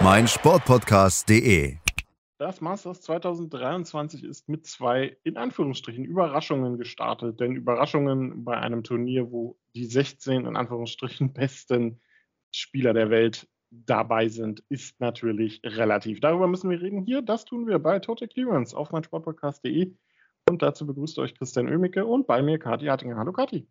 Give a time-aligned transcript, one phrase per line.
[0.00, 1.76] meinsportpodcast.de.
[2.38, 7.40] Das Masters 2023 ist mit zwei, in Anführungsstrichen, Überraschungen gestartet.
[7.40, 12.00] Denn Überraschungen bei einem Turnier, wo die 16, in Anführungsstrichen, besten
[12.50, 16.20] Spieler der Welt dabei sind, ist natürlich relativ.
[16.20, 17.22] Darüber müssen wir reden hier.
[17.22, 19.94] Das tun wir bei Total Clearance auf meinsportpodcast.de.
[20.48, 23.16] Und dazu begrüßt euch Christian Oemicke und bei mir Kathi Hartinger.
[23.16, 23.66] Hallo Kathi.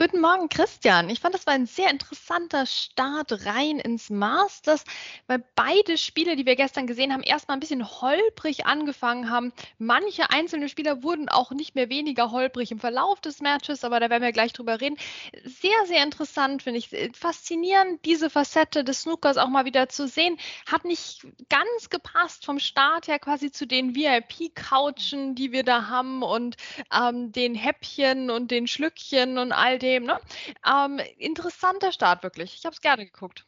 [0.00, 1.10] Guten Morgen, Christian.
[1.10, 4.84] Ich fand, das war ein sehr interessanter Start rein ins Masters,
[5.26, 9.52] weil beide Spiele, die wir gestern gesehen haben, erstmal ein bisschen holprig angefangen haben.
[9.76, 14.08] Manche einzelne Spieler wurden auch nicht mehr weniger holprig im Verlauf des Matches, aber da
[14.08, 14.96] werden wir gleich drüber reden.
[15.44, 16.88] Sehr, sehr interessant, finde ich.
[17.12, 20.38] Faszinierend, diese Facette des Snookers auch mal wieder zu sehen.
[20.64, 26.22] Hat nicht ganz gepasst vom Start her quasi zu den VIP-Couchen, die wir da haben
[26.22, 26.56] und
[26.90, 29.89] ähm, den Häppchen und den Schlückchen und all dem.
[29.98, 30.18] Ne?
[30.66, 32.54] Ähm, interessanter Start wirklich.
[32.54, 33.46] Ich habe es gerne geguckt.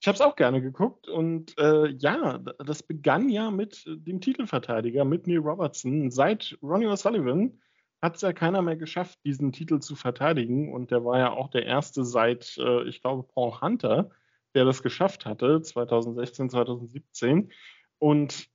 [0.00, 5.04] Ich habe es auch gerne geguckt und äh, ja, das begann ja mit dem Titelverteidiger,
[5.04, 6.10] mit Neil Robertson.
[6.10, 7.58] Seit Ronnie O'Sullivan
[8.02, 11.48] hat es ja keiner mehr geschafft, diesen Titel zu verteidigen und der war ja auch
[11.48, 14.10] der erste seit, äh, ich glaube, Paul Hunter,
[14.54, 17.52] der das geschafft hatte, 2016, 2017.
[17.98, 18.48] Und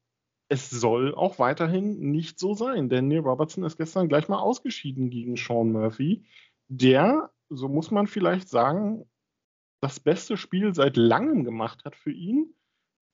[0.49, 5.09] es soll auch weiterhin nicht so sein, denn Neil Robertson ist gestern gleich mal ausgeschieden
[5.09, 6.25] gegen Sean Murphy
[6.67, 9.09] der, so muss man vielleicht sagen,
[9.81, 12.55] das beste Spiel seit langem gemacht hat für ihn,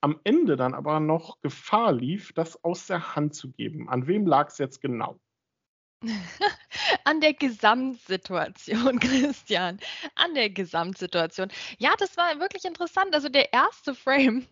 [0.02, 3.88] am Ende dann aber noch Gefahr lief, das aus der Hand zu geben.
[3.90, 5.20] An wem lag es jetzt genau?
[7.04, 9.80] An der Gesamtsituation, Christian.
[10.16, 11.50] An der Gesamtsituation.
[11.78, 13.14] Ja, das war wirklich interessant.
[13.14, 14.48] Also der erste Frame,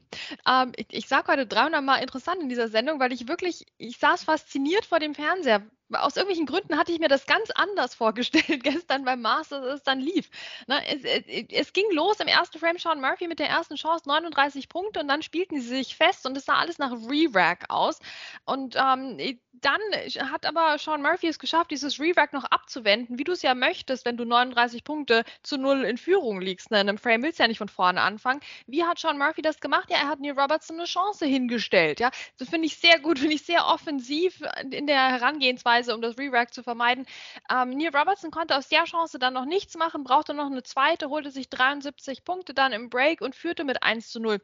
[0.47, 3.97] ähm, ich, ich sage heute 300 Mal interessant in dieser Sendung, weil ich wirklich, ich
[3.97, 5.63] saß fasziniert vor dem Fernseher,
[5.93, 9.83] aus irgendwelchen Gründen hatte ich mir das ganz anders vorgestellt gestern beim Masters, als es
[9.83, 10.29] dann lief.
[10.67, 14.07] Ne, es, es, es, ging los im ersten Frame Sean Murphy mit der ersten Chance,
[14.07, 17.99] 39 Punkte und dann spielten sie sich fest und es sah alles nach Re-Rack aus.
[18.45, 19.17] Und ähm,
[19.61, 19.81] dann
[20.31, 24.05] hat aber Sean Murphy es geschafft, dieses Re-Rack noch abzuwenden, wie du es ja möchtest,
[24.05, 26.71] wenn du 39 Punkte zu null in Führung liegst.
[26.71, 26.81] Ne?
[26.81, 28.39] In einem Frame willst du ja nicht von vorne anfangen.
[28.67, 29.89] Wie hat Sean Murphy das gemacht?
[29.89, 31.99] Ja, er hat Neil Robertson eine Chance hingestellt.
[31.99, 34.41] Ja, das finde ich sehr gut, finde ich sehr offensiv
[34.71, 37.05] in der Herangehensweise Weise, um das Re-Rack zu vermeiden.
[37.49, 41.09] Ähm, Neil Robertson konnte aus der Chance dann noch nichts machen, brauchte noch eine zweite,
[41.09, 44.39] holte sich 73 Punkte dann im Break und führte mit 1 zu 0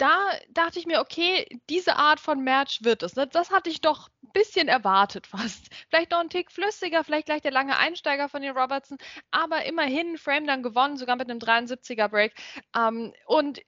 [0.00, 0.16] da
[0.48, 3.16] dachte ich mir, okay, diese Art von Match wird es.
[3.16, 3.26] Ne?
[3.26, 5.68] Das hatte ich doch ein bisschen erwartet fast.
[5.90, 8.96] Vielleicht noch ein Tick flüssiger, vielleicht gleich der lange Einsteiger von den Robertson,
[9.30, 12.32] aber immerhin Frame dann gewonnen, sogar mit einem 73er Break.
[12.74, 13.60] Ähm, und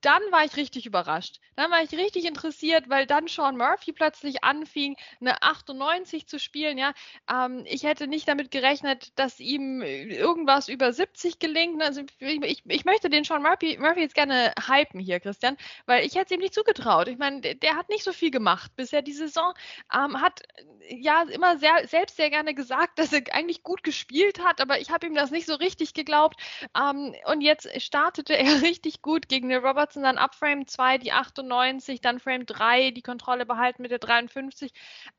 [0.00, 1.40] dann war ich richtig überrascht.
[1.56, 6.78] Dann war ich richtig interessiert, weil dann Sean Murphy plötzlich anfing, eine 98 zu spielen.
[6.78, 6.92] Ja,
[7.30, 11.82] ähm, ich hätte nicht damit gerechnet, dass ihm irgendwas über 70 gelingt.
[11.82, 15.56] Also ich, ich möchte den Sean Murphy, Murphy jetzt gerne hypen hier, Christian,
[15.86, 17.08] weil ich hätte es ihm nicht zugetraut.
[17.08, 19.52] Ich meine, der, der, hat nicht so viel gemacht bisher die Saison.
[19.92, 20.42] Ähm, hat
[20.88, 24.90] ja immer sehr, selbst sehr gerne gesagt, dass er eigentlich gut gespielt hat, aber ich
[24.90, 26.40] habe ihm das nicht so richtig geglaubt.
[26.76, 30.98] Ähm, und jetzt startete er richtig gut gegen den Robert Robertson, dann ab Frame 2
[30.98, 34.72] die 98, dann Frame 3 die Kontrolle behalten mit der 53.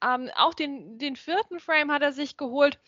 [0.04, 2.80] Ähm, auch den, den vierten Frame hat er sich geholt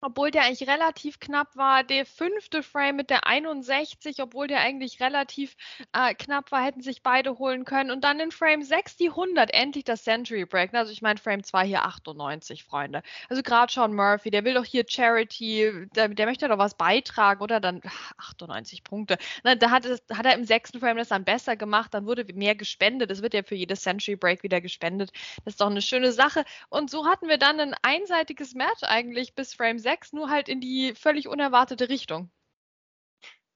[0.00, 1.82] obwohl der eigentlich relativ knapp war.
[1.84, 5.56] Der fünfte Frame mit der 61, obwohl der eigentlich relativ
[5.92, 7.90] äh, knapp war, hätten sich beide holen können.
[7.90, 10.72] Und dann in Frame 6 die 100, endlich das Century Break.
[10.74, 13.02] Also ich meine Frame 2 hier 98, Freunde.
[13.28, 17.42] Also gerade Sean Murphy, der will doch hier Charity, der, der möchte doch was beitragen,
[17.42, 17.60] oder?
[17.60, 19.18] Dann ach, 98 Punkte.
[19.42, 22.24] Na, da hat, es, hat er im sechsten Frame das dann besser gemacht, dann wurde
[22.34, 23.10] mehr gespendet.
[23.10, 25.10] Es wird ja für jedes Century Break wieder gespendet.
[25.44, 26.44] Das ist doch eine schöne Sache.
[26.68, 30.50] Und so hatten wir dann ein einseitiges Match eigentlich bis Frame 6 6, nur halt
[30.50, 32.30] in die völlig unerwartete Richtung.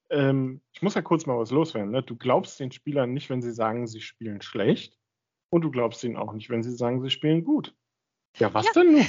[0.08, 1.90] Ähm, ich muss ja kurz mal was loswerden.
[1.90, 2.02] Ne?
[2.02, 4.98] Du glaubst den Spielern nicht, wenn sie sagen, sie spielen schlecht.
[5.50, 7.74] Und du glaubst ihnen auch nicht, wenn sie sagen, sie spielen gut.
[8.38, 8.72] Ja, was ja.
[8.72, 9.06] denn nun?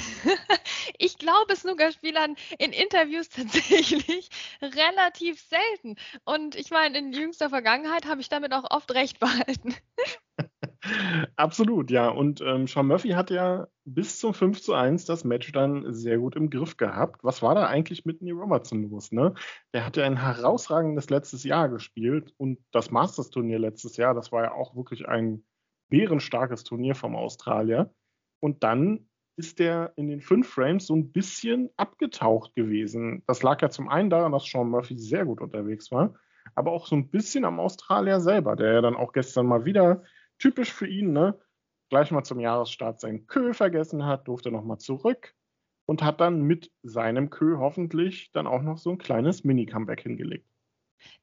[0.98, 4.28] ich glaube Snookerspielern in Interviews tatsächlich
[4.60, 5.96] relativ selten.
[6.24, 9.74] Und ich meine, in jüngster Vergangenheit habe ich damit auch oft recht behalten.
[11.36, 12.08] Absolut, ja.
[12.08, 16.18] Und ähm, Sean Murphy hat ja bis zum 5 zu 1 das Match dann sehr
[16.18, 17.22] gut im Griff gehabt.
[17.22, 19.12] Was war da eigentlich mit Neil Robertson los?
[19.12, 19.34] Ne?
[19.72, 24.44] Der hat ja ein herausragendes letztes Jahr gespielt und das Masters-Turnier letztes Jahr, das war
[24.44, 25.44] ja auch wirklich ein
[25.88, 27.92] bärenstarkes Turnier vom Australier.
[28.40, 33.22] Und dann ist der in den fünf Frames so ein bisschen abgetaucht gewesen.
[33.26, 36.14] Das lag ja zum einen daran, dass Sean Murphy sehr gut unterwegs war,
[36.54, 40.02] aber auch so ein bisschen am Australier selber, der ja dann auch gestern mal wieder
[40.38, 41.38] typisch für ihn, ne,
[41.90, 45.34] gleich mal zum Jahresstart seinen Kö vergessen hat, durfte nochmal zurück
[45.86, 50.48] und hat dann mit seinem Kö hoffentlich dann auch noch so ein kleines Mini-Comeback hingelegt.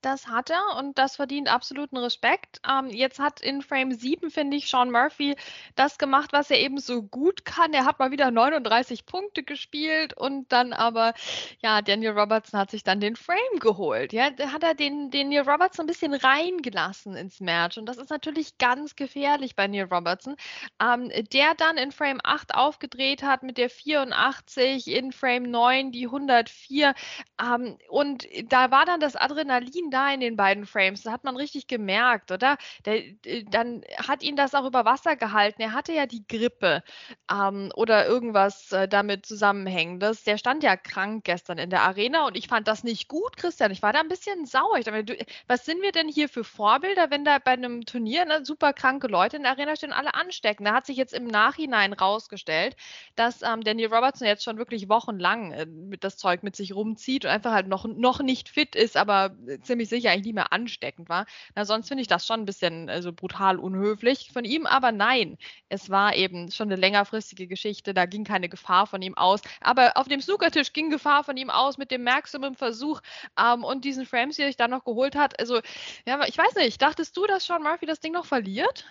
[0.02, 2.60] Das hat er und das verdient absoluten Respekt.
[2.68, 5.36] Ähm, jetzt hat in Frame 7, finde ich, Sean Murphy
[5.76, 7.74] das gemacht, was er eben so gut kann.
[7.74, 11.14] Er hat mal wieder 39 Punkte gespielt und dann aber,
[11.62, 14.14] ja, Daniel Robertson hat sich dann den Frame geholt.
[14.14, 17.98] Ja, da hat er den, den Neil Robertson ein bisschen reingelassen ins Match und das
[17.98, 20.36] ist natürlich ganz gefährlich bei Neil Robertson,
[20.82, 26.06] ähm, der dann in Frame 8 aufgedreht hat mit der 84, in Frame 9 die
[26.06, 26.94] 104
[27.42, 31.04] ähm, und da war dann das Adrenalin Adrenalin da in den beiden Frames.
[31.04, 32.58] Das hat man richtig gemerkt, oder?
[32.86, 35.62] Der, äh, dann hat ihn das auch über Wasser gehalten.
[35.62, 36.84] Er hatte ja die Grippe
[37.32, 40.24] ähm, oder irgendwas äh, damit zusammenhängendes.
[40.24, 43.72] Der stand ja krank gestern in der Arena und ich fand das nicht gut, Christian.
[43.72, 44.78] Ich war da ein bisschen sauer.
[44.78, 48.46] Ich dachte, was sind wir denn hier für Vorbilder, wenn da bei einem Turnier ne,
[48.46, 50.66] super kranke Leute in der Arena stehen, alle anstecken?
[50.66, 52.76] Da hat sich jetzt im Nachhinein rausgestellt,
[53.16, 55.68] dass ähm, Daniel Robertson jetzt schon wirklich wochenlang äh,
[56.00, 59.61] das Zeug mit sich rumzieht und einfach halt noch, noch nicht fit ist, aber äh,
[59.64, 61.26] ziemlich sicher eigentlich nie mehr ansteckend war.
[61.56, 65.38] Na, sonst finde ich das schon ein bisschen also brutal unhöflich von ihm, aber nein,
[65.70, 69.42] es war eben schon eine längerfristige Geschichte, da ging keine Gefahr von ihm aus.
[69.62, 73.02] Aber auf dem Snookertisch ging Gefahr von ihm aus mit dem Maximum-Versuch
[73.40, 75.40] ähm, und diesen Frames, die er sich dann noch geholt hat.
[75.40, 75.60] Also,
[76.06, 78.86] ja, ich weiß nicht, dachtest du, dass Sean Murphy das Ding noch verliert?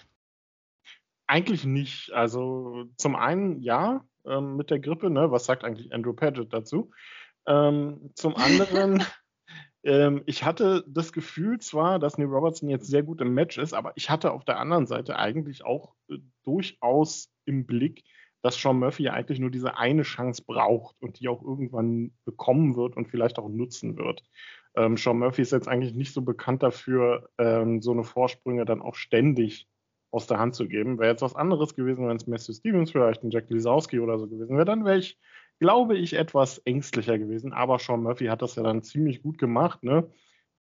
[1.27, 2.13] Eigentlich nicht.
[2.13, 5.31] Also zum einen ja, ähm, mit der Grippe, ne?
[5.31, 6.91] Was sagt eigentlich Andrew Paget dazu?
[7.47, 9.05] Ähm, zum anderen
[9.83, 13.73] Ähm, ich hatte das Gefühl zwar, dass Neil Robertson jetzt sehr gut im Match ist,
[13.73, 18.05] aber ich hatte auf der anderen Seite eigentlich auch äh, durchaus im Blick,
[18.43, 22.77] dass Sean Murphy ja eigentlich nur diese eine Chance braucht und die auch irgendwann bekommen
[22.77, 24.23] wird und vielleicht auch nutzen wird.
[24.75, 28.83] Ähm, Sean Murphy ist jetzt eigentlich nicht so bekannt dafür, ähm, so eine Vorsprünge dann
[28.83, 29.67] auch ständig
[30.11, 30.99] aus der Hand zu geben.
[30.99, 34.27] Wäre jetzt was anderes gewesen, wenn es Matthew Stevens vielleicht ein Jack Lisowski oder so
[34.27, 35.19] gewesen wäre, dann wäre ich
[35.61, 37.53] glaube ich, etwas ängstlicher gewesen.
[37.53, 39.83] Aber Sean Murphy hat das ja dann ziemlich gut gemacht.
[39.83, 40.11] Ne?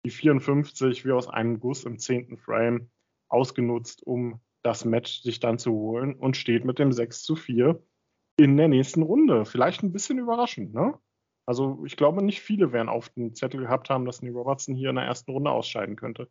[0.04, 2.90] Die 54 wie aus einem Guss im zehnten Frame
[3.28, 7.82] ausgenutzt, um das Match sich dann zu holen und steht mit dem 6 zu 4
[8.36, 9.46] in der nächsten Runde.
[9.46, 10.98] Vielleicht ein bisschen überraschend, ne?
[11.46, 14.90] Also ich glaube, nicht viele werden auf den Zettel gehabt haben, dass Neil Robertson hier
[14.90, 16.28] in der ersten Runde ausscheiden könnte.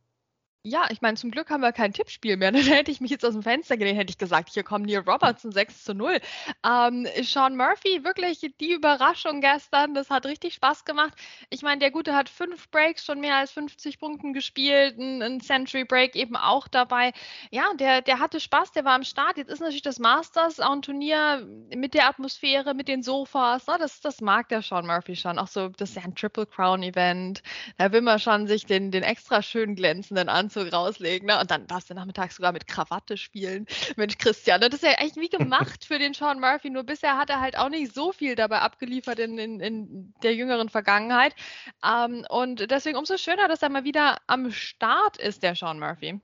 [0.65, 2.51] Ja, ich meine, zum Glück haben wir kein Tippspiel mehr.
[2.51, 4.99] Dann hätte ich mich jetzt aus dem Fenster gelehnt, hätte ich gesagt, hier kommt Neil
[4.99, 6.19] Robertson 6 zu 0.
[6.65, 11.13] Ähm, Sean Murphy, wirklich die Überraschung gestern, das hat richtig Spaß gemacht.
[11.49, 15.39] Ich meine, der Gute hat fünf Breaks, schon mehr als 50 Punkten gespielt, ein, ein
[15.39, 17.13] Century Break eben auch dabei.
[17.51, 19.37] Ja, der, der hatte Spaß, der war am Start.
[19.37, 23.65] Jetzt ist natürlich das Masters auch ein Turnier mit der Atmosphäre, mit den Sofas.
[23.67, 23.77] Ne?
[23.79, 25.39] Das, das mag der Sean Murphy schon.
[25.39, 27.43] Auch so, das ist ja ein Triple Crown Event.
[27.77, 31.27] Da will man schon sich den, den extra schön glänzenden an Anzug rauslegen.
[31.27, 31.39] Ne?
[31.39, 33.67] Und dann darfst du nachmittags sogar mit Krawatte spielen.
[33.95, 36.69] Mensch, Christian, das ist ja eigentlich wie gemacht für den Sean Murphy.
[36.69, 40.33] Nur bisher hat er halt auch nicht so viel dabei abgeliefert in, in, in der
[40.33, 41.35] jüngeren Vergangenheit.
[41.85, 46.19] Ähm, und deswegen umso schöner, dass er mal wieder am Start ist, der Sean Murphy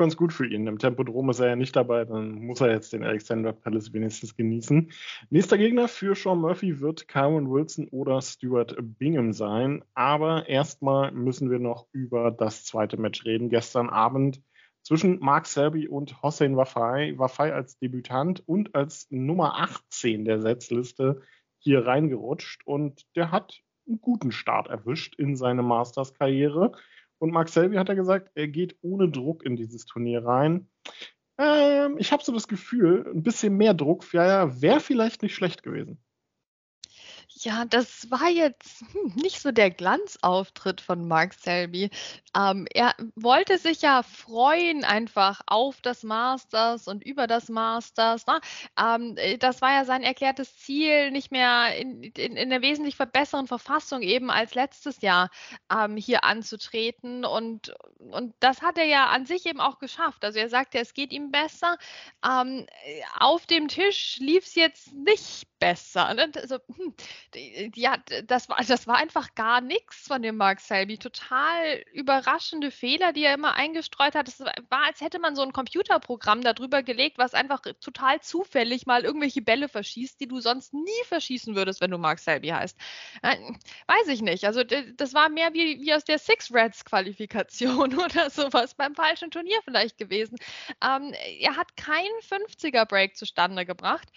[0.00, 0.66] ganz gut für ihn.
[0.66, 4.34] Im Tempodrom ist er ja nicht dabei, dann muss er jetzt den Alexander Palace wenigstens
[4.34, 4.90] genießen.
[5.28, 9.84] Nächster Gegner für Sean Murphy wird Kyron Wilson oder Stuart Bingham sein.
[9.94, 13.50] Aber erstmal müssen wir noch über das zweite Match reden.
[13.50, 14.40] Gestern Abend
[14.82, 17.12] zwischen Mark Selby und Hossein Wafai.
[17.18, 21.20] Wafai als Debütant und als Nummer 18 der Setzliste
[21.58, 26.72] hier reingerutscht und der hat einen guten Start erwischt in seine Masters-Karriere.
[27.20, 30.68] Und Mark Selby hat ja gesagt, er geht ohne Druck in dieses Turnier rein.
[31.38, 35.62] Ähm, ich habe so das Gefühl, ein bisschen mehr Druck ja, wäre vielleicht nicht schlecht
[35.62, 36.02] gewesen.
[37.42, 41.88] Ja, das war jetzt hm, nicht so der Glanzauftritt von Mark Selby.
[42.36, 48.26] Ähm, er wollte sich ja freuen einfach auf das Masters und über das Masters.
[48.26, 48.40] Ne?
[48.78, 52.96] Ähm, äh, das war ja sein erklärtes Ziel, nicht mehr in, in, in einer wesentlich
[52.96, 55.30] verbesseren Verfassung eben als letztes Jahr
[55.74, 57.24] ähm, hier anzutreten.
[57.24, 60.26] Und, und das hat er ja an sich eben auch geschafft.
[60.26, 61.78] Also er sagte, es geht ihm besser.
[62.22, 62.66] Ähm,
[63.18, 66.12] auf dem Tisch lief es jetzt nicht besser.
[66.14, 66.30] Ne?
[66.34, 66.94] Also, hm,
[67.74, 67.96] ja,
[68.26, 70.98] das war, das war einfach gar nichts von dem Mark Selby.
[70.98, 74.28] Total überraschende Fehler, die er immer eingestreut hat.
[74.28, 79.04] Es war, als hätte man so ein Computerprogramm darüber gelegt, was einfach total zufällig mal
[79.04, 82.76] irgendwelche Bälle verschießt, die du sonst nie verschießen würdest, wenn du Mark Selby heißt.
[83.22, 83.36] Äh,
[83.86, 84.44] weiß ich nicht.
[84.44, 89.30] Also das war mehr wie, wie aus der Six Reds Qualifikation oder sowas beim falschen
[89.30, 90.36] Turnier vielleicht gewesen.
[90.84, 94.08] Ähm, er hat keinen 50er Break zustande gebracht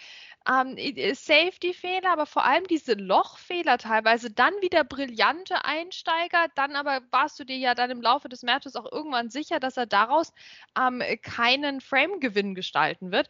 [0.49, 0.75] ähm,
[1.15, 7.43] Safety-Fehler, aber vor allem diese Lochfehler teilweise, dann wieder brillante Einsteiger, dann aber warst du
[7.43, 10.33] dir ja dann im Laufe des Matches auch irgendwann sicher, dass er daraus
[10.77, 13.27] ähm, keinen Frame-Gewinn gestalten wird.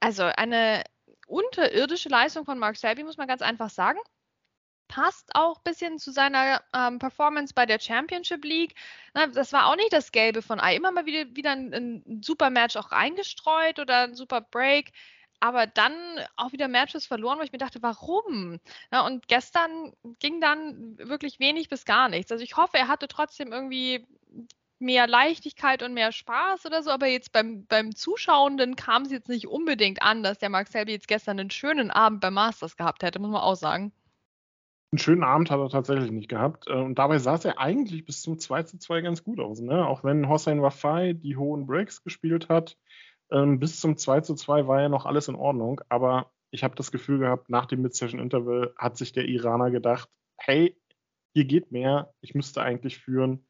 [0.00, 0.84] Also eine
[1.26, 3.98] unterirdische Leistung von Mark Selby, muss man ganz einfach sagen
[4.88, 8.74] passt auch ein bisschen zu seiner ähm, Performance bei der Championship League.
[9.14, 10.76] Na, das war auch nicht das Gelbe von Ei.
[10.76, 14.92] Immer mal wieder, wieder ein, ein super Match auch eingestreut oder ein super Break
[15.40, 15.94] aber dann
[16.36, 18.60] auch wieder Matches verloren, wo ich mir dachte, warum?
[18.92, 22.32] Ja, und gestern ging dann wirklich wenig bis gar nichts.
[22.32, 24.06] Also ich hoffe, er hatte trotzdem irgendwie
[24.78, 29.28] mehr Leichtigkeit und mehr Spaß oder so, aber jetzt beim, beim Zuschauenden kam es jetzt
[29.28, 33.02] nicht unbedingt an, dass der Mark Selby jetzt gestern einen schönen Abend beim Masters gehabt
[33.02, 33.92] hätte, muss man auch sagen.
[34.92, 36.68] Einen schönen Abend hat er tatsächlich nicht gehabt.
[36.68, 39.60] Äh, und dabei sah es er eigentlich bis zum 2 zu 2 ganz gut aus.
[39.60, 39.84] Ne?
[39.86, 42.76] Auch wenn Hossein Wafai die hohen Breaks gespielt hat,
[43.30, 46.76] ähm, bis zum 2 zu 2 war ja noch alles in Ordnung, aber ich habe
[46.76, 50.76] das Gefühl gehabt, nach dem Mid-Session-Interval hat sich der Iraner gedacht, hey,
[51.34, 53.46] hier geht mehr, ich müsste eigentlich führen.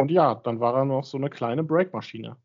[0.00, 2.36] Und ja, dann war er noch so eine kleine Breakmaschine.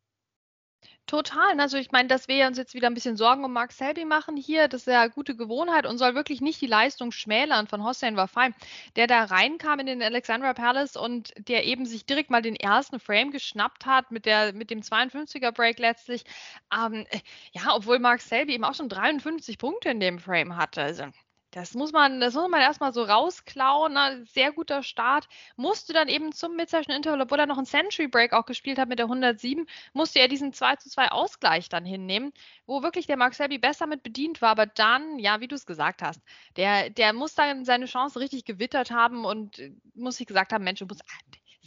[1.09, 1.59] Total.
[1.59, 4.37] Also ich meine, dass wir uns jetzt wieder ein bisschen Sorgen um Mark Selby machen
[4.37, 8.15] hier, das ist ja gute Gewohnheit und soll wirklich nicht die Leistung schmälern von Hossein
[8.15, 8.51] Wafai,
[8.95, 12.99] der da reinkam in den Alexandra Palace und der eben sich direkt mal den ersten
[12.99, 16.25] Frame geschnappt hat mit, der, mit dem 52er Break letztlich.
[16.71, 17.07] Ähm,
[17.53, 20.83] ja, obwohl Mark Selby eben auch schon 53 Punkte in dem Frame hatte.
[20.83, 21.05] Also
[21.51, 23.93] das muss man, das muss man erstmal so rausklauen.
[23.93, 24.25] Ne?
[24.25, 25.27] Sehr guter Start.
[25.55, 28.87] Musste dann eben zum Mid-Session Interval, obwohl er noch einen Century Break auch gespielt hat
[28.87, 32.33] mit der 107, musste er diesen 2 zu 2 Ausgleich dann hinnehmen,
[32.67, 34.49] wo wirklich der Mark Selby besser mit bedient war.
[34.51, 36.21] Aber dann, ja, wie du es gesagt hast,
[36.55, 40.63] der, der muss dann seine Chance richtig gewittert haben und äh, muss sich gesagt haben,
[40.63, 41.03] Mensch, du musst,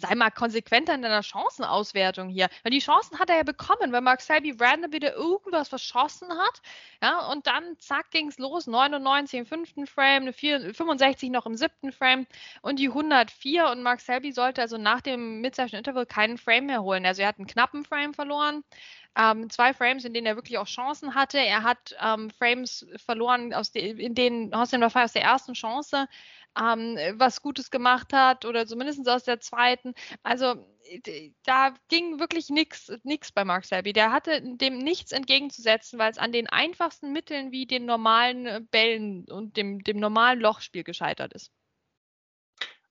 [0.02, 2.49] sei mal konsequenter in deiner Chancenauswertung hier.
[2.62, 6.61] Weil die Chancen hat er ja bekommen, weil Mark Selby random wieder irgendwas verschossen hat.
[7.02, 8.66] Ja, und dann zack ging es los.
[8.66, 12.26] 99 im fünften Frame, eine 4, 65 noch im siebten Frame
[12.62, 13.71] und die 104.
[13.71, 17.06] Und Mark Selby sollte also nach dem Mid-Session Interval keinen Frame mehr holen.
[17.06, 18.64] Also er hat einen knappen Frame verloren.
[19.14, 21.38] Ähm, zwei Frames, in denen er wirklich auch Chancen hatte.
[21.38, 26.09] Er hat ähm, Frames verloren, aus de in denen Hossein Wafai aus der ersten Chance
[26.59, 29.94] ähm, was Gutes gemacht hat oder zumindest aus der zweiten.
[30.23, 30.66] Also
[31.44, 33.92] da ging wirklich nichts bei Mark Selby.
[33.92, 38.61] Der hatte dem nichts entgegenzusetzen, weil es an den einfachsten Mitteln wie den normalen äh,
[38.71, 41.50] Bällen und dem, dem normalen Lochspiel gescheitert ist.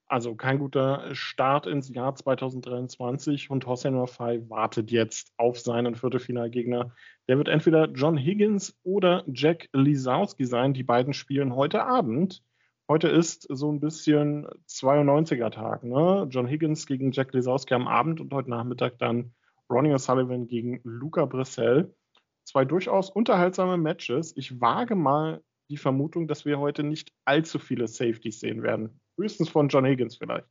[0.07, 6.93] Also kein guter Start ins Jahr 2023 und Hossein Wafai wartet jetzt auf seinen Viertelfinalgegner.
[7.29, 10.73] Der wird entweder John Higgins oder Jack Lisowski sein.
[10.73, 12.43] Die beiden spielen heute Abend
[12.91, 15.85] Heute ist so ein bisschen 92er-Tag.
[15.85, 16.27] Ne?
[16.29, 19.33] John Higgins gegen Jack Lesowski am Abend und heute Nachmittag dann
[19.69, 21.95] Ronnie O'Sullivan gegen Luca Brissell.
[22.43, 24.35] Zwei durchaus unterhaltsame Matches.
[24.35, 28.99] Ich wage mal die Vermutung, dass wir heute nicht allzu viele Safeties sehen werden.
[29.17, 30.47] Höchstens von John Higgins vielleicht.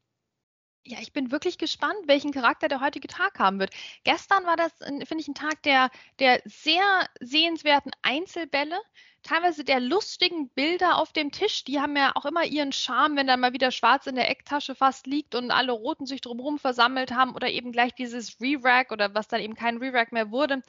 [0.87, 3.75] Ja, ich bin wirklich gespannt, welchen Charakter der heutige Tag haben wird.
[4.05, 8.79] Gestern war das, finde ich, ein Tag der, der sehr sehenswerten Einzelbälle
[9.23, 13.27] teilweise der lustigen Bilder auf dem Tisch, die haben ja auch immer ihren Charme, wenn
[13.27, 17.13] dann mal wieder schwarz in der Ecktasche fast liegt und alle Roten sich drumherum versammelt
[17.13, 20.63] haben oder eben gleich dieses Re-Rack oder was dann eben kein Re-Rack mehr wurde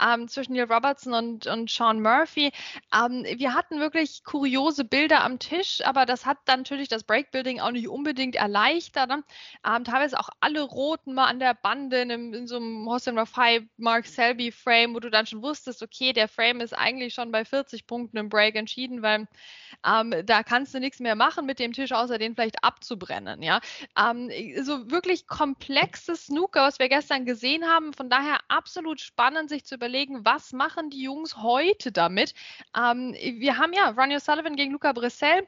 [0.00, 2.50] ähm, zwischen Neil Robertson und, und Sean Murphy.
[2.94, 7.60] Ähm, wir hatten wirklich kuriose Bilder am Tisch, aber das hat dann natürlich das Breakbuilding
[7.60, 9.08] auch nicht unbedingt erleichtert.
[9.10, 9.22] Ne?
[9.66, 13.68] Ähm, teilweise auch alle Roten mal an der Bande in, in so einem Hossein Rafai
[13.76, 17.44] Mark Selby Frame, wo du dann schon wusstest, okay, der Frame ist eigentlich schon bei
[17.44, 19.26] 40 Punkten Punkten im Break entschieden, weil
[19.84, 23.42] ähm, da kannst du nichts mehr machen mit dem Tisch, außer den vielleicht abzubrennen.
[23.42, 23.60] Ja,
[23.98, 24.30] ähm,
[24.62, 27.92] so wirklich komplexes Snooker, was wir gestern gesehen haben.
[27.92, 32.34] Von daher absolut spannend, sich zu überlegen, was machen die Jungs heute damit.
[32.76, 35.46] Ähm, wir haben ja Ronnie O'Sullivan gegen Luca Brissell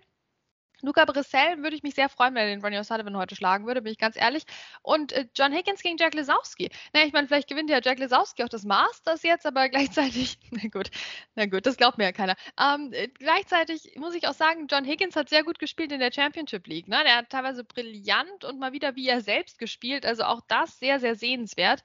[0.82, 3.82] Luca Brissell würde ich mich sehr freuen, wenn er den Ronnie O'Sullivan heute schlagen würde,
[3.82, 4.44] bin ich ganz ehrlich.
[4.82, 6.70] Und äh, John Higgins gegen Jack Lesowski.
[6.92, 10.68] Na, ich meine, vielleicht gewinnt ja Jack Lesowski auch das Masters jetzt, aber gleichzeitig, na
[10.68, 10.90] gut,
[11.34, 12.36] na gut, das glaubt mir ja keiner.
[12.58, 16.12] Ähm, äh, gleichzeitig muss ich auch sagen, John Higgins hat sehr gut gespielt in der
[16.12, 16.88] Championship League.
[16.88, 17.02] Ne?
[17.04, 20.06] Der hat teilweise brillant und mal wieder wie er selbst gespielt.
[20.06, 21.82] Also auch das sehr, sehr sehenswert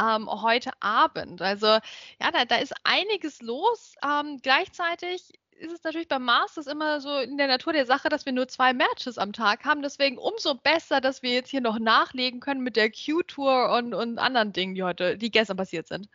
[0.00, 1.42] ähm, heute Abend.
[1.42, 3.94] Also ja, da, da ist einiges los.
[4.04, 8.26] Ähm, gleichzeitig ist es natürlich beim Masters immer so in der Natur der Sache, dass
[8.26, 9.82] wir nur zwei Matches am Tag haben.
[9.82, 14.18] Deswegen umso besser, dass wir jetzt hier noch nachlegen können mit der Q-Tour und, und
[14.18, 16.08] anderen Dingen, die heute, die gestern passiert sind.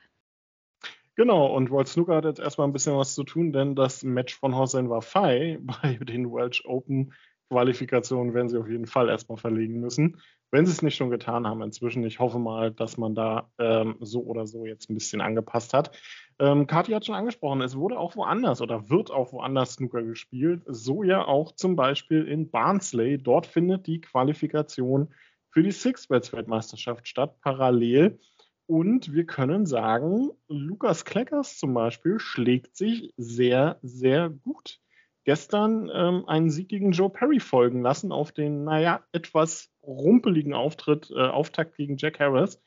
[1.16, 4.36] Genau, und World Snooker hat jetzt erstmal ein bisschen was zu tun, denn das Match
[4.36, 7.14] von Hossein Wafai bei den Welsh Open
[7.50, 10.20] Qualifikationen werden sie auf jeden Fall erstmal verlegen müssen,
[10.50, 12.04] wenn sie es nicht schon getan haben inzwischen.
[12.04, 15.96] Ich hoffe mal, dass man da ähm, so oder so jetzt ein bisschen angepasst hat.
[16.44, 20.62] Ähm, Kathi hat schon angesprochen, es wurde auch woanders oder wird auch woanders Snooker gespielt.
[20.66, 23.18] So ja auch zum Beispiel in Barnsley.
[23.18, 25.08] Dort findet die Qualifikation
[25.52, 28.20] für die Six-Bets-Weltmeisterschaft statt, parallel.
[28.66, 34.82] Und wir können sagen, Lukas Kleckers zum Beispiel schlägt sich sehr, sehr gut.
[35.24, 41.10] Gestern ähm, einen Sieg gegen Joe Perry folgen lassen auf den, naja, etwas rumpeligen Auftritt,
[41.10, 42.62] äh, Auftakt gegen Jack Harris.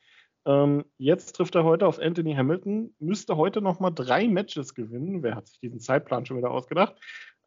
[0.46, 5.22] Ähm, jetzt trifft er heute auf Anthony Hamilton, müsste heute nochmal drei Matches gewinnen.
[5.24, 6.94] Wer hat sich diesen Zeitplan schon wieder ausgedacht?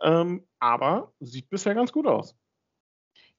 [0.01, 2.35] Ähm, aber sieht bisher ganz gut aus.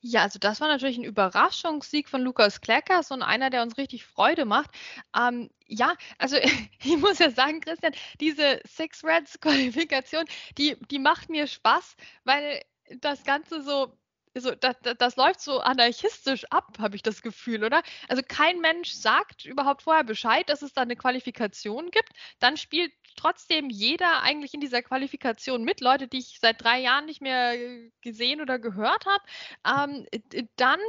[0.02, 4.06] Ja, also das war natürlich ein Überraschungssieg von Lukas Kleckers und einer, der uns richtig
[4.06, 4.70] Freude macht.
[5.14, 6.36] Ähm, ja, also
[6.82, 10.24] ich muss ja sagen, Christian, diese Six Reds Qualifikation,
[10.56, 12.62] die, die macht mir Spaß, weil
[13.00, 13.92] das Ganze so
[14.38, 17.82] so, das, das, läuft so anarchistisch ab, habe ich das Gefühl, oder?
[18.08, 22.10] Also kein Mensch sagt überhaupt vorher Bescheid, dass es da eine Qualifikation gibt.
[22.38, 27.06] Dann spielt trotzdem jeder eigentlich in dieser Qualifikation mit, Leute, die ich seit drei Jahren
[27.06, 27.54] nicht mehr
[28.00, 29.24] gesehen oder gehört habe.
[29.84, 30.06] Ähm,
[30.56, 30.80] dann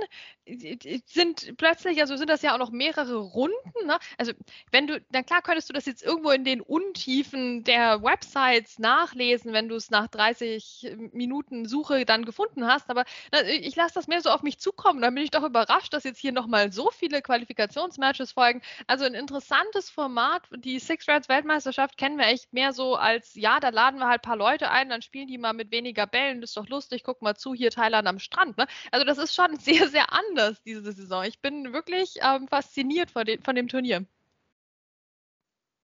[1.06, 3.86] sind plötzlich, also sind das ja auch noch mehrere Runden.
[3.86, 3.98] Ne?
[4.18, 4.34] Also
[4.72, 9.54] wenn du, na klar könntest du das jetzt irgendwo in den Untiefen der Websites nachlesen,
[9.54, 14.08] wenn du es nach 30 Minuten Suche dann gefunden hast, aber na, ich lasse das
[14.08, 15.02] mehr so auf mich zukommen.
[15.02, 18.62] Dann bin ich doch überrascht, dass jetzt hier nochmal so viele Qualifikationsmatches folgen.
[18.88, 20.44] Also ein interessantes Format.
[20.56, 24.20] Die Six Reds Weltmeisterschaft kennen wir echt mehr so als, ja, da laden wir halt
[24.20, 27.04] ein paar Leute ein, dann spielen die mal mit weniger Bällen, das ist doch lustig,
[27.06, 28.58] guck mal zu, hier Thailand am Strand.
[28.58, 28.66] Ne?
[28.92, 31.24] Also das ist schon sehr, sehr anders diese Saison.
[31.24, 34.06] Ich bin wirklich ähm, fasziniert von, den, von dem Turnier.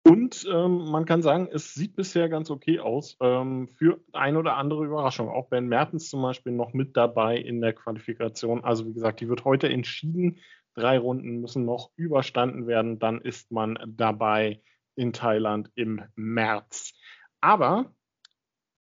[0.04, 4.58] Und ähm, man kann sagen, es sieht bisher ganz okay aus ähm, für eine oder
[4.58, 5.30] andere Überraschung.
[5.30, 8.64] Auch Ben Mertens zum Beispiel noch mit dabei in der Qualifikation.
[8.64, 10.40] Also wie gesagt, die wird heute entschieden.
[10.76, 13.00] Drei Runden müssen noch überstanden werden.
[13.00, 14.62] Dann ist man dabei
[14.96, 16.94] in Thailand im März.
[17.40, 17.94] Aber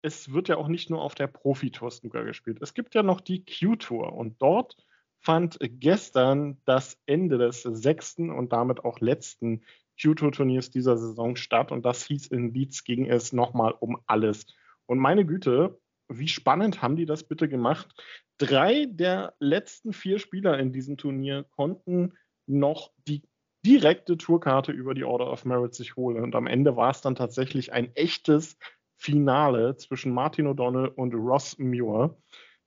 [0.01, 2.59] es wird ja auch nicht nur auf der Profi-Tour Snooker gespielt.
[2.61, 4.77] Es gibt ja noch die Q-Tour und dort
[5.19, 9.63] fand gestern das Ende des sechsten und damit auch letzten
[10.01, 14.45] Q-Tour-Turniers dieser Saison statt und das hieß in Leeds ging es nochmal um alles.
[14.85, 17.93] Und meine Güte, wie spannend haben die das bitte gemacht?
[18.37, 22.13] Drei der letzten vier Spieler in diesem Turnier konnten
[22.47, 23.21] noch die
[23.65, 26.23] direkte Tourkarte über die Order of Merit sich holen.
[26.23, 28.57] Und am Ende war es dann tatsächlich ein echtes
[28.95, 32.17] Finale zwischen Martin O'Donnell und Ross Muir.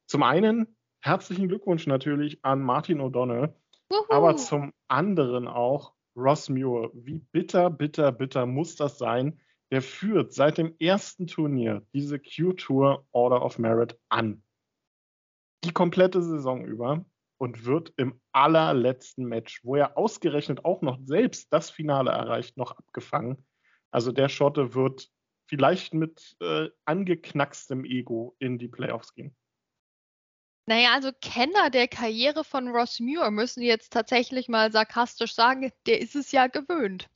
[0.07, 3.55] Zum einen herzlichen Glückwunsch natürlich an Martin O'Donnell,
[4.09, 6.91] aber zum anderen auch Ross Muir.
[6.95, 9.41] Wie bitter, bitter, bitter muss das sein?
[9.71, 14.43] Der führt seit dem ersten Turnier diese Q-Tour Order of Merit an.
[15.65, 17.05] Die komplette Saison über
[17.43, 22.71] und wird im allerletzten Match, wo er ausgerechnet auch noch selbst das Finale erreicht, noch
[22.71, 23.45] abgefangen.
[23.91, 25.11] Also der Schotte wird
[25.49, 29.35] vielleicht mit äh, angeknackstem Ego in die Playoffs gehen.
[30.67, 36.01] Naja, also Kenner der Karriere von Ross Muir müssen jetzt tatsächlich mal sarkastisch sagen, der
[36.01, 37.11] ist es ja gewöhnt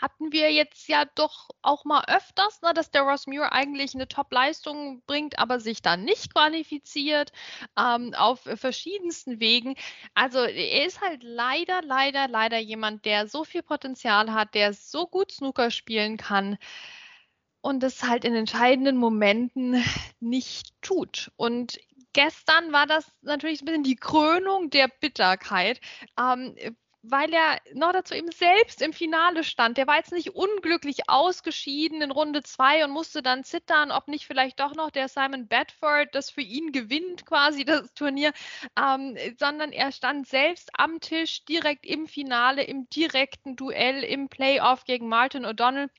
[0.00, 4.08] hatten wir jetzt ja doch auch mal öfters, ne, dass der Ross Muir eigentlich eine
[4.08, 7.32] Top-Leistung bringt, aber sich dann nicht qualifiziert
[7.78, 9.76] ähm, auf verschiedensten Wegen.
[10.14, 15.06] Also er ist halt leider, leider, leider jemand, der so viel Potenzial hat, der so
[15.06, 16.58] gut Snooker spielen kann
[17.60, 19.82] und es halt in entscheidenden Momenten
[20.20, 21.30] nicht tut.
[21.36, 21.78] Und
[22.12, 25.80] gestern war das natürlich ein bisschen die Krönung der Bitterkeit,
[26.18, 26.56] ähm,
[27.06, 29.76] weil er noch dazu eben selbst im Finale stand.
[29.76, 34.26] Der war jetzt nicht unglücklich ausgeschieden in Runde 2 und musste dann zittern, ob nicht
[34.26, 38.32] vielleicht doch noch der Simon Bedford das für ihn gewinnt, quasi das Turnier,
[38.78, 44.84] ähm, sondern er stand selbst am Tisch direkt im Finale, im direkten Duell, im Playoff
[44.84, 45.90] gegen Martin O'Donnell.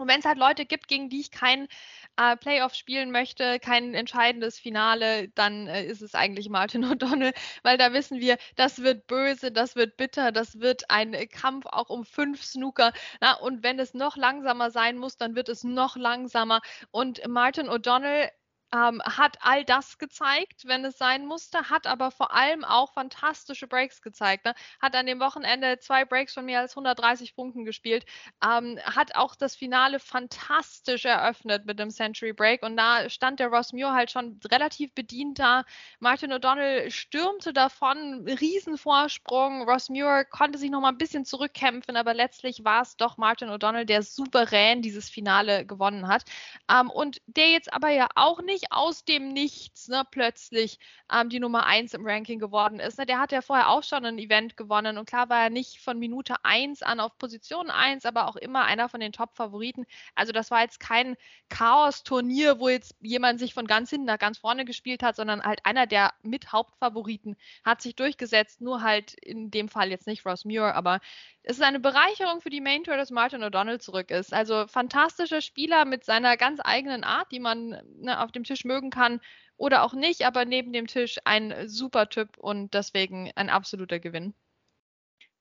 [0.00, 1.68] Und wenn es halt Leute gibt, gegen die ich kein
[2.16, 7.76] äh, Playoff spielen möchte, kein entscheidendes Finale, dann äh, ist es eigentlich Martin O'Donnell, weil
[7.76, 12.04] da wissen wir, das wird böse, das wird bitter, das wird ein Kampf auch um
[12.06, 12.92] fünf Snooker.
[13.20, 16.60] Na, und wenn es noch langsamer sein muss, dann wird es noch langsamer.
[16.90, 18.30] Und Martin O'Donnell
[18.74, 23.66] ähm, hat all das gezeigt, wenn es sein musste, hat aber vor allem auch fantastische
[23.66, 24.44] Breaks gezeigt.
[24.44, 24.54] Ne?
[24.80, 28.04] Hat an dem Wochenende zwei Breaks von mehr als 130 Punkten gespielt,
[28.44, 33.48] ähm, hat auch das Finale fantastisch eröffnet mit dem Century Break und da stand der
[33.48, 35.64] Ross Muir halt schon relativ bedient da.
[35.98, 39.68] Martin O'Donnell stürmte davon, Riesenvorsprung.
[39.68, 43.48] Ross Muir konnte sich noch mal ein bisschen zurückkämpfen, aber letztlich war es doch Martin
[43.48, 46.24] O'Donnell, der souverän dieses Finale gewonnen hat
[46.70, 50.78] ähm, und der jetzt aber ja auch nicht nicht aus dem Nichts ne, plötzlich
[51.12, 52.98] ähm, die Nummer 1 im Ranking geworden ist.
[52.98, 53.06] Ne?
[53.06, 55.98] Der hat ja vorher auch schon ein Event gewonnen und klar war er nicht von
[55.98, 59.86] Minute 1 an auf Position 1, aber auch immer einer von den Top-Favoriten.
[60.14, 61.16] Also das war jetzt kein
[61.48, 65.60] Chaos-Turnier, wo jetzt jemand sich von ganz hinten nach ganz vorne gespielt hat, sondern halt
[65.64, 70.44] einer der mit Hauptfavoriten hat sich durchgesetzt, nur halt in dem Fall jetzt nicht Ross
[70.44, 71.00] Muir, aber
[71.42, 74.34] es ist eine Bereicherung für die Main Tour, dass Martin O'Donnell zurück ist.
[74.34, 78.90] Also fantastischer Spieler mit seiner ganz eigenen Art, die man ne, auf dem Tisch mögen
[78.90, 79.20] kann
[79.56, 84.34] oder auch nicht, aber neben dem Tisch ein super Typ und deswegen ein absoluter Gewinn.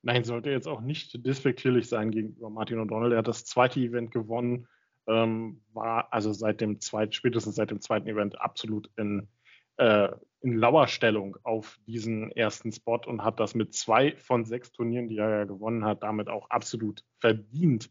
[0.02, 3.12] Nein, sollte jetzt auch nicht despektierlich sein gegenüber Martin O'Donnell.
[3.12, 4.68] Er hat das zweite Event gewonnen,
[5.08, 9.28] ähm, war also seit dem zweiten, spätestens seit dem zweiten Event absolut in
[9.76, 10.10] äh,
[10.42, 15.18] in Lauerstellung auf diesen ersten Spot und hat das mit zwei von sechs Turnieren, die
[15.18, 17.90] er ja gewonnen hat, damit auch absolut verdient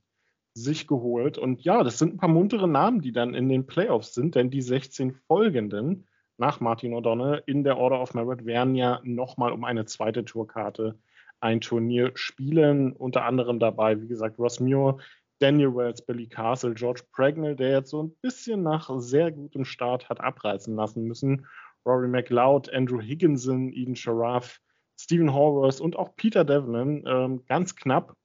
[0.54, 1.38] sich geholt.
[1.38, 4.50] Und ja, das sind ein paar muntere Namen, die dann in den Playoffs sind, denn
[4.50, 6.06] die 16 folgenden
[6.38, 10.98] nach Martin O'Donnell in der Order of Merit werden ja nochmal um eine zweite Tourkarte
[11.40, 12.92] ein Turnier spielen.
[12.92, 14.98] Unter anderem dabei, wie gesagt, Ross Muir,
[15.40, 20.08] Daniel Wells, Billy Castle, George Pregnell, der jetzt so ein bisschen nach sehr gutem Start
[20.08, 21.46] hat abreißen lassen müssen
[21.86, 24.60] Rory McLeod, Andrew Higginson, Eden Sharaf,
[25.00, 28.16] Stephen Horworth und auch Peter Devlin ähm, ganz knapp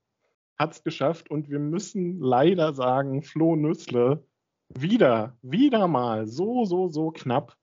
[0.57, 1.29] hat es geschafft.
[1.29, 4.25] Und wir müssen leider sagen, Flo Nüssle
[4.69, 7.57] wieder, wieder mal so, so, so knapp.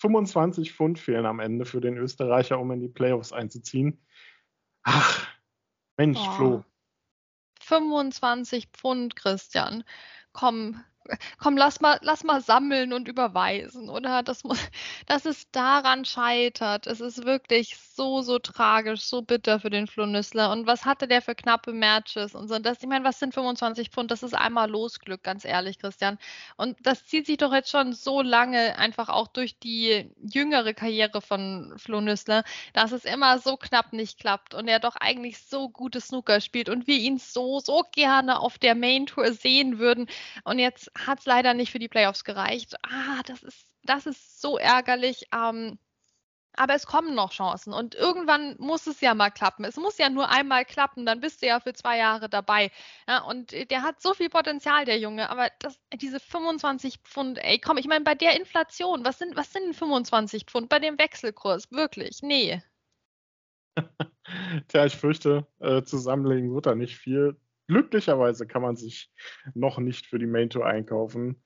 [0.00, 4.04] 25 Pfund fehlen am Ende für den Österreicher, um in die Playoffs einzuziehen.
[4.82, 5.26] Ach,
[5.96, 6.32] Mensch, oh.
[6.32, 6.64] Flo.
[7.60, 9.84] 25 Pfund, Christian.
[10.32, 10.82] Komm,
[11.38, 14.22] komm, lass mal, lass mal sammeln und überweisen, oder?
[14.22, 14.58] Das muss,
[15.06, 16.86] dass es daran scheitert.
[16.86, 20.50] Es ist wirklich so, so tragisch, so bitter für den Flo Nüssler.
[20.50, 22.58] Und was hatte der für knappe Matches und so?
[22.58, 24.10] Das, ich meine, was sind 25 Pfund?
[24.10, 26.18] Das ist einmal Losglück, ganz ehrlich, Christian.
[26.56, 31.20] Und das zieht sich doch jetzt schon so lange einfach auch durch die jüngere Karriere
[31.20, 35.68] von Flo Nüssler, dass es immer so knapp nicht klappt und er doch eigentlich so
[35.68, 40.06] gutes Snooker spielt und wir ihn so, so gerne auf der Main Tour sehen würden.
[40.44, 42.74] Und jetzt hat es leider nicht für die Playoffs gereicht.
[42.82, 45.28] Ah, das ist, das ist so ärgerlich.
[45.34, 45.78] Ähm,
[46.56, 49.64] aber es kommen noch Chancen und irgendwann muss es ja mal klappen.
[49.64, 52.70] Es muss ja nur einmal klappen, dann bist du ja für zwei Jahre dabei.
[53.08, 55.30] Ja, und der hat so viel Potenzial, der Junge.
[55.30, 59.52] Aber das, diese 25 Pfund, ey, komm, ich meine, bei der Inflation, was sind, was
[59.52, 61.70] sind 25 Pfund bei dem Wechselkurs?
[61.72, 62.22] Wirklich?
[62.22, 62.62] Nee.
[64.68, 67.36] Tja, ich fürchte, äh, zusammenlegen wird da nicht viel.
[67.66, 69.10] Glücklicherweise kann man sich
[69.54, 71.42] noch nicht für die Main Tour einkaufen.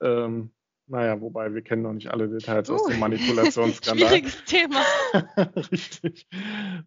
[0.00, 0.52] Ähm,
[0.88, 4.08] naja, wobei wir kennen noch nicht alle Details uh, aus dem uh, Manipulationsskandal.
[4.08, 4.82] Schwieriges Thema.
[5.70, 6.26] Richtig.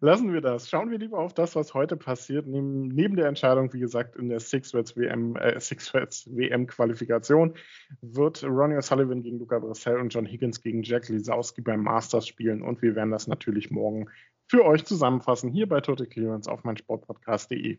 [0.00, 0.68] Lassen wir das.
[0.68, 2.46] Schauen wir lieber auf das, was heute passiert.
[2.46, 7.54] Neben, neben der Entscheidung, wie gesagt, in der Six-Reds WM, äh, Six WM Qualifikation
[8.00, 12.62] wird Ronnie O'Sullivan gegen Luca Bressel und John Higgins gegen Jack Lisowski beim Masters spielen.
[12.62, 14.08] Und wir werden das natürlich morgen
[14.48, 17.78] für euch zusammenfassen hier bei Total Clearance auf meinsportpodcast.de.